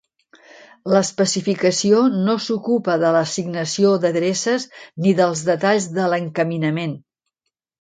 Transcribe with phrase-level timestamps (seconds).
[0.93, 4.67] L'especificació no s'ocupa de l'assignació d'adreces
[5.05, 6.99] ni dels detalls de l'encaminament.